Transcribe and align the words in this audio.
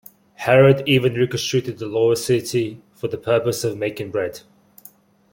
Herod 0.33 0.81
even 0.89 1.13
reconstructed 1.13 1.77
the 1.77 1.85
lower 1.85 2.15
city 2.15 2.81
for 2.95 3.07
the 3.07 3.19
purpose 3.19 3.63
of 3.63 3.77
making 3.77 4.09
bread. 4.09 4.41